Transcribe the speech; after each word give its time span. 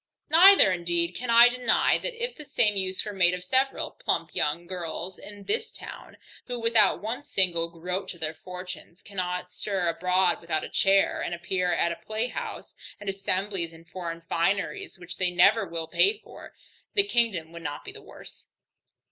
Neither 0.31 0.71
indeed 0.71 1.13
can 1.13 1.29
I 1.29 1.47
deny, 1.47 1.99
that 1.99 2.15
if 2.15 2.35
the 2.35 2.43
same 2.43 2.75
use 2.75 3.05
were 3.05 3.13
made 3.13 3.35
of 3.35 3.43
several 3.43 3.91
plump 3.91 4.33
young 4.33 4.65
girls 4.65 5.19
in 5.19 5.43
this 5.43 5.69
town, 5.69 6.17
who 6.47 6.59
without 6.59 7.03
one 7.03 7.21
single 7.21 7.69
groat 7.69 8.07
to 8.09 8.17
their 8.17 8.33
fortunes, 8.33 9.03
cannot 9.03 9.51
stir 9.51 9.89
abroad 9.89 10.41
without 10.41 10.63
a 10.63 10.69
chair, 10.69 11.21
and 11.21 11.35
appear 11.35 11.71
at 11.71 11.91
a 11.91 12.03
playhouse 12.03 12.73
and 12.99 13.09
assemblies 13.11 13.73
in 13.73 13.85
foreign 13.85 14.21
fineries 14.21 14.97
which 14.97 15.17
they 15.17 15.29
never 15.29 15.67
will 15.67 15.85
pay 15.87 16.17
for, 16.17 16.55
the 16.95 17.03
kingdom 17.07 17.51
would 17.51 17.61
not 17.61 17.85
be 17.85 17.91
the 17.91 18.01
worse. 18.01 18.47